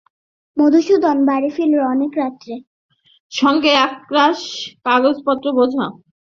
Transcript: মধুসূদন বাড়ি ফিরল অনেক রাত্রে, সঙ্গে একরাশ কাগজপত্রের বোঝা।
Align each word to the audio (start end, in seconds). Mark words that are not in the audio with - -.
মধুসূদন 0.57 1.17
বাড়ি 1.27 1.49
ফিরল 1.55 1.79
অনেক 1.93 2.11
রাত্রে, 2.21 2.53
সঙ্গে 3.31 3.71
একরাশ 3.85 4.39
কাগজপত্রের 4.85 5.53
বোঝা। 5.59 5.85